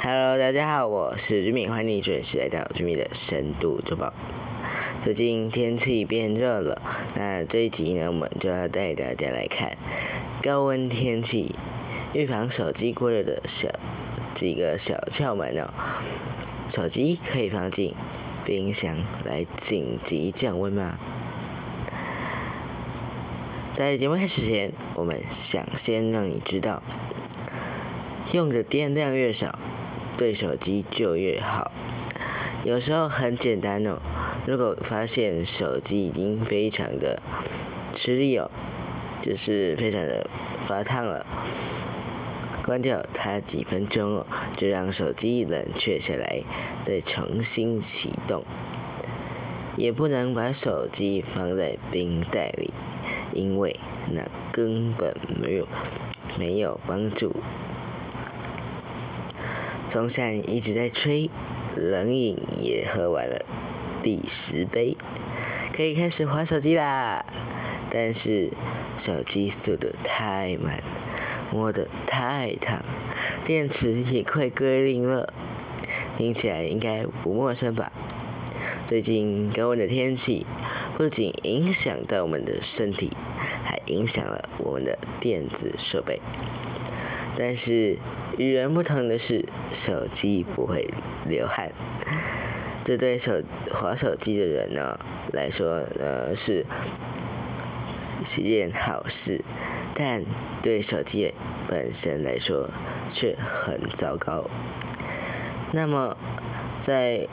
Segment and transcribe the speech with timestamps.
[0.00, 4.12] hello 大家好我是居民欢迎你准时来到居民的深度周报
[5.04, 6.82] 最近天气变热了
[7.14, 9.78] 那这一集呢我们就要带大家来看。
[10.42, 11.54] 高温天气
[12.12, 13.68] 预防手机过热的小
[14.34, 15.70] 几个小窍门哦。
[16.68, 17.94] 手机可以放进
[18.44, 20.98] 冰箱来紧急降温吗？
[23.72, 26.82] 在节目开始前，我们想先让你知道，
[28.32, 29.58] 用的电量越少，
[30.18, 31.70] 对手机就越好。
[32.64, 33.98] 有时候很简单哦，
[34.44, 37.22] 如果发现手机已经非常的
[37.94, 38.50] 吃力哦，
[39.22, 40.28] 就是非常的
[40.66, 41.24] 发烫了，
[42.64, 46.42] 关掉它几分钟哦，就让手机冷却下来，
[46.82, 48.42] 再重新启动。
[49.76, 52.70] 也不能把手机放在冰袋里。
[53.32, 53.78] 因为
[54.12, 55.68] 那根本没有
[56.38, 57.34] 没有帮助。
[59.90, 61.28] 风扇一直在吹，
[61.76, 63.44] 冷饮也喝完了
[64.02, 64.96] 第十杯，
[65.72, 67.24] 可以开始划手机啦。
[67.90, 68.50] 但是
[68.96, 70.80] 手机速度太慢，
[71.50, 72.84] 摸得太烫，
[73.44, 75.32] 电池也快归零了。
[76.16, 77.90] 听起来应该不陌生吧？
[78.86, 80.46] 最近高温的天气。
[81.00, 83.10] 不仅影响到我们的身体，
[83.64, 86.20] 还影响了我们的电子设备。
[87.38, 87.96] 但是
[88.36, 90.86] 与人不同的是，手机不会
[91.26, 91.72] 流汗，
[92.84, 93.42] 这对手
[93.72, 95.00] 滑手机的人呢
[95.32, 96.66] 来说呢是
[98.22, 99.42] 是件好事，
[99.94, 100.22] 但
[100.60, 101.32] 对手机
[101.66, 102.68] 本身来说
[103.08, 104.44] 却很糟糕。
[105.72, 106.14] 那么
[106.78, 107.26] 在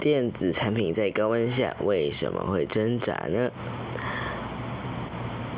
[0.00, 3.50] 电子产品在高温下为什么会挣扎呢？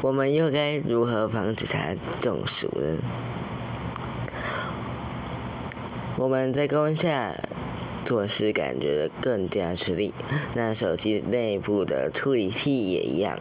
[0.01, 2.97] 我们又该如何防止它中暑呢？
[6.17, 7.35] 我们在高温下
[8.03, 10.15] 做事感觉的更加吃力，
[10.55, 13.39] 那手机内部的处理器也一样。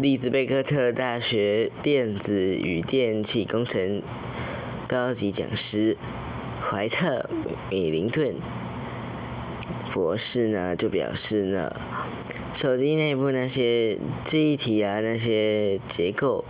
[0.00, 4.00] 利兹贝克特大学电子与电气工程
[4.86, 5.96] 高级讲师。
[6.66, 7.28] 怀特
[7.70, 8.36] 米林顿
[9.92, 11.70] 博士呢，就表示呢，
[12.54, 16.42] 手机内部那些记忆体啊，那些结构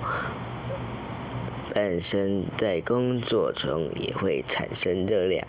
[1.75, 5.45] 本身在工作中也会产生热量。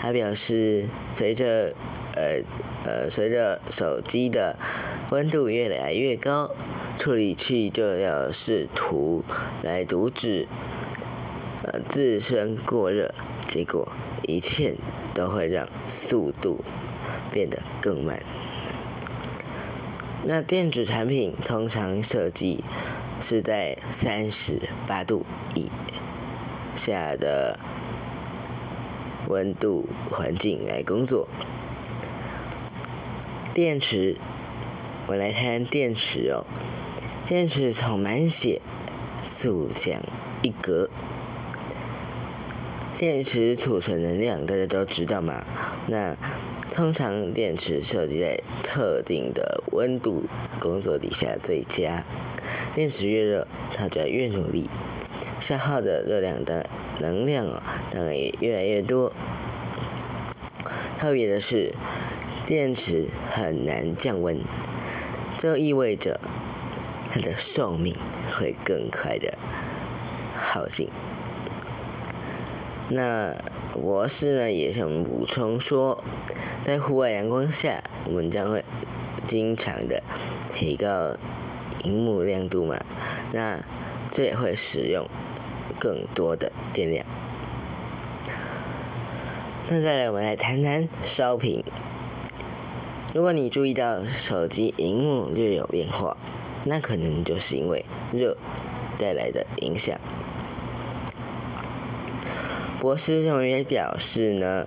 [0.00, 1.74] 他表示，随着
[2.16, 2.42] 呃
[2.84, 4.56] 呃随着手机的
[5.10, 6.50] 温度越来越高，
[6.98, 9.22] 处理器就要试图
[9.62, 10.48] 来阻止
[11.64, 13.14] 呃自身过热。
[13.46, 13.92] 结果
[14.26, 14.74] 一切
[15.14, 16.64] 都会让速度
[17.30, 18.20] 变得更慢。
[20.24, 22.64] 那电子产品通常设计
[23.20, 25.70] 是在三十八度以
[26.74, 27.60] 下的
[29.28, 31.28] 温度环境来工作。
[33.52, 34.16] 电池，
[35.06, 36.44] 我来谈电池哦。
[37.26, 38.60] 电池从满血
[39.22, 40.02] 速降
[40.42, 40.88] 一格。
[43.04, 45.44] 电池储存能量，大家都知道嘛？
[45.88, 46.16] 那
[46.70, 50.24] 通常电池设计在特定的温度
[50.58, 52.02] 工作底下最佳。
[52.74, 54.70] 电池越热，它就越努力，
[55.38, 56.66] 消耗的热量的
[56.98, 59.12] 能量哦，当然也越来越多。
[60.98, 61.74] 特别的是，
[62.46, 64.40] 电池很难降温，
[65.36, 66.18] 这意味着
[67.12, 67.94] 它的寿命
[68.32, 69.36] 会更快的
[70.38, 70.88] 耗尽。
[72.88, 73.34] 那
[73.72, 76.04] 博士呢也想补充说，
[76.64, 78.64] 在户外阳光下，我们将会
[79.26, 80.02] 经常的
[80.52, 81.16] 提高
[81.82, 82.78] 荧幕亮度嘛，
[83.32, 83.58] 那
[84.10, 85.08] 这也会使用
[85.78, 87.06] 更多的电量。
[89.70, 91.64] 那再来，我们来谈谈烧屏。
[93.14, 96.16] 如果你注意到手机荧幕略有变化，
[96.64, 98.36] 那可能就是因为热
[98.98, 99.98] 带来的影响。
[102.84, 104.66] 博士认为表示呢，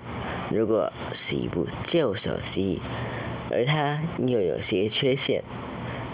[0.49, 2.81] 如果是一部旧手机，
[3.51, 5.43] 而它又有些缺陷，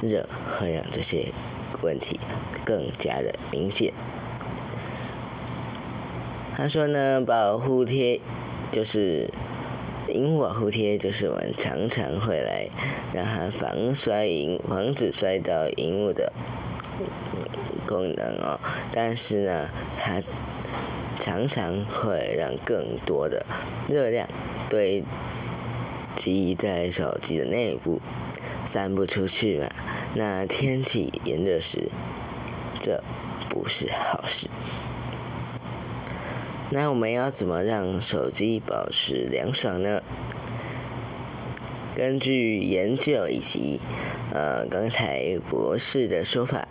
[0.01, 1.31] 热会让这些
[1.81, 2.19] 问题
[2.65, 3.94] 更加的明显。
[6.57, 8.19] 他说呢，保护贴
[8.69, 9.29] 就是
[10.09, 12.67] 荧幕保护贴，就是我们常常会来
[13.13, 16.33] 让它防摔荧，防止摔到荧幕的
[17.88, 18.59] 功能哦。
[18.91, 20.21] 但是呢，它
[21.23, 23.45] 常常会让更多的
[23.87, 24.27] 热量
[24.69, 25.01] 堆
[26.15, 28.01] 积在手机的内部，
[28.65, 29.69] 散不出去嘛。
[30.15, 31.89] 那天气炎热时，
[32.81, 33.01] 这
[33.47, 34.49] 不是好事。
[36.71, 40.03] 那我们要怎么让手机保持凉爽呢？
[41.95, 43.79] 根据研究以及
[44.33, 46.67] 呃刚才博士的说法，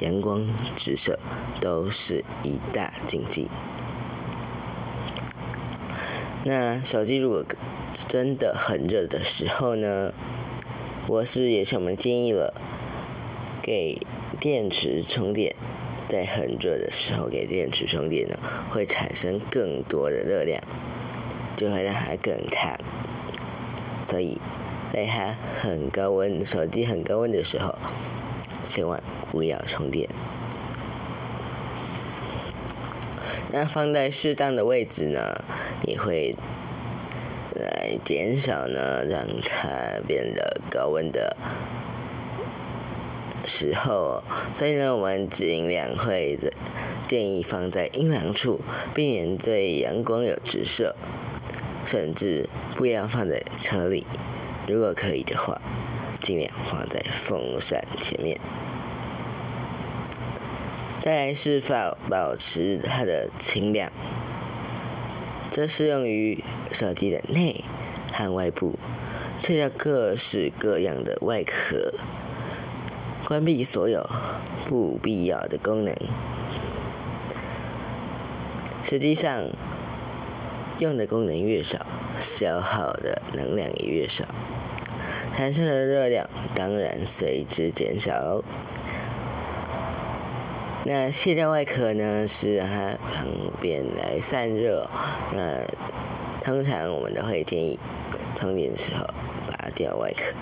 [0.00, 0.46] 阳光
[0.76, 1.18] 直射
[1.60, 3.48] 都是一大禁忌。
[6.44, 7.44] 那手机如果
[8.08, 10.12] 真的很热的时候呢，
[11.06, 12.54] 我是也向我们建议了，
[13.62, 14.00] 给
[14.38, 15.54] 电池充电。
[16.08, 18.36] 在很热的时候给电池充电呢，
[18.70, 20.60] 会产生更多的热量，
[21.56, 22.76] 就会让它更烫。
[24.02, 24.40] 所以，
[24.92, 27.76] 在它很高温、手机很高温的时候，
[28.66, 29.00] 千万
[29.30, 30.08] 不要充电。
[33.52, 35.44] 那放在适当的位置呢，
[35.86, 36.34] 也会
[37.54, 41.36] 来减少呢，让它变得高温的。
[43.46, 44.22] 时候，
[44.54, 46.38] 所以呢，我们尽量会
[47.08, 48.60] 建议放在阴凉处，
[48.94, 50.94] 避免对阳光有直射，
[51.84, 54.06] 甚至不要放在车里。
[54.68, 55.60] 如果可以的话，
[56.22, 58.38] 尽量放在风扇前面。
[61.00, 63.90] 再来是保保持它的清亮，
[65.50, 67.64] 这适用于手机的内
[68.12, 68.78] 和外部，
[69.38, 71.94] 切掉各式各样的外壳。
[73.24, 74.06] 关闭所有
[74.68, 75.96] 不必要的功能。
[78.84, 79.46] 实际上，
[80.80, 81.86] 用的功能越少，
[82.20, 84.26] 消耗的能量也越少，
[85.34, 88.44] 产生的热量当然随之减少。
[90.84, 93.28] 那卸掉外壳呢，是让它方
[93.60, 94.88] 便来散热。
[95.34, 95.62] 那
[96.42, 97.78] 通常我们都会建议
[98.34, 99.04] 充电的时候
[99.46, 100.34] 拔掉外壳。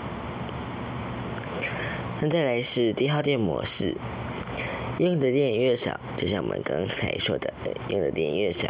[2.20, 3.96] 那再来是低耗电模式，
[4.98, 7.52] 用的电越少，就像我们刚才说的，
[7.88, 8.68] 用的电越少，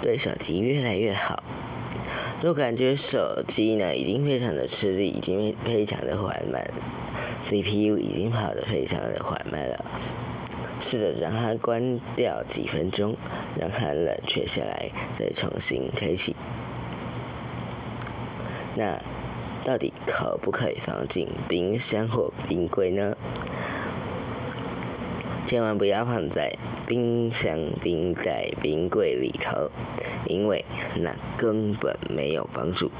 [0.00, 1.42] 对手机越来越好。
[2.40, 6.64] 如果感觉手机呢已经非常的吃力，已经非常的缓慢
[7.42, 9.84] ，CPU 已经跑得非常的缓慢了，
[10.82, 13.16] 试着让它关掉几分钟，
[13.58, 16.36] 让它冷却下来，再重新开启。
[18.74, 19.00] 那。
[19.64, 23.16] 到底可不可以放进冰箱或冰柜呢？
[25.46, 29.70] 千万不要放在冰箱冰在冰柜里头，
[30.26, 30.64] 因为
[30.96, 32.90] 那根本没有帮助。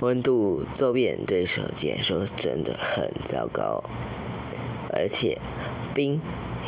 [0.00, 3.82] 温度骤变对手机来说真的很糟糕，
[4.92, 5.38] 而且
[5.98, 6.20] 冰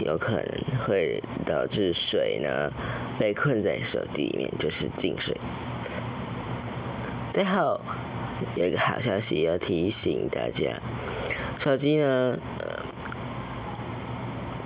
[0.05, 2.73] 有可能会导致水呢
[3.17, 5.37] 被困在手机里面，就是进水。
[7.31, 7.81] 最后。
[8.56, 10.81] 有一个好消息要提醒大家，
[11.59, 12.38] 手机呢，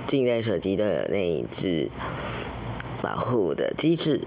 [0.06, 1.90] 近代手机都有内置
[3.02, 4.20] 保护的机制，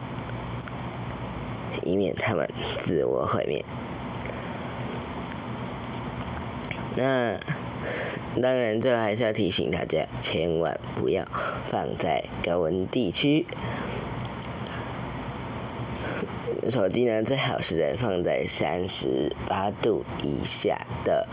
[1.85, 2.45] 以免它们
[2.77, 3.63] 自我毁灭。
[6.97, 7.39] 那
[8.41, 11.25] 当然，最后还是要提醒大家，千万不要
[11.65, 13.45] 放在高温地区。
[16.69, 21.25] 手机呢，最好是在放在三十八度以下的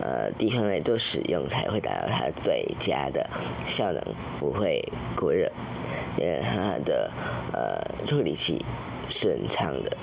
[0.00, 3.28] 呃地方来做使用，才会达到它最佳的
[3.66, 4.02] 效能，
[4.38, 5.50] 不会过热，
[6.18, 7.10] 也让它的
[7.52, 8.64] 呃处理器
[9.08, 9.96] 顺畅的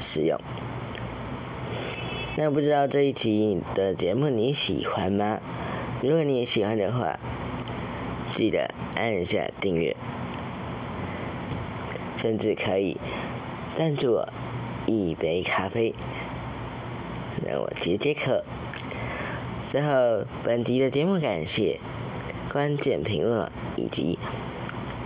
[0.00, 0.38] 使用。
[2.36, 5.38] 那不知道这一期的节目你喜欢吗？
[6.02, 7.16] 如果你喜欢的话，
[8.34, 9.96] 记得按一下订阅，
[12.16, 12.98] 甚至可以。
[13.74, 14.28] 赞助我
[14.86, 15.94] 一杯咖啡，
[17.44, 18.44] 让我解解渴。
[19.66, 21.80] 最后，本集的节目感谢
[22.52, 24.16] 关键评论以及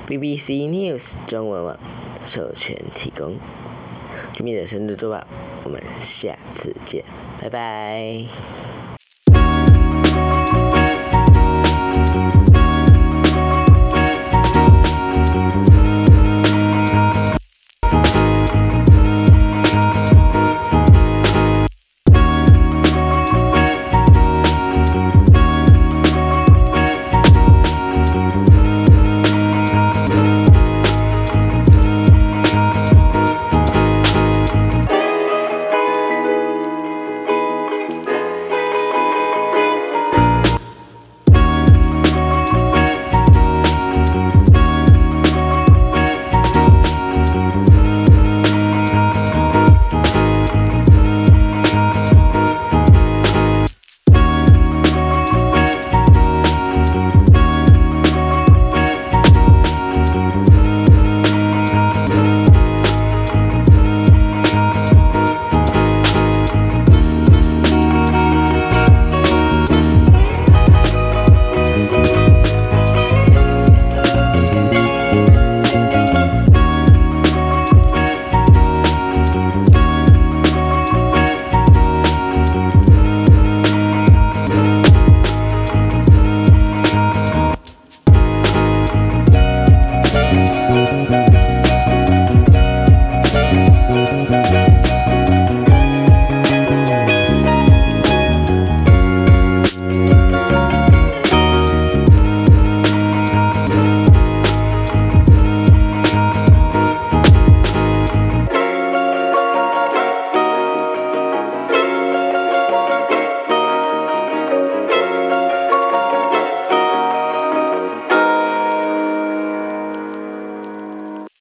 [0.07, 1.79] BBC News 中文网
[2.27, 3.37] 授权提供。
[4.35, 5.27] 今天的深度周报，
[5.65, 7.03] 我们下次见，
[7.41, 8.68] 拜拜。